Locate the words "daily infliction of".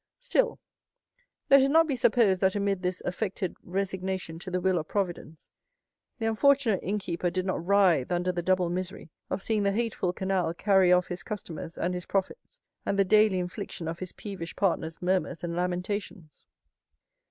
13.05-13.99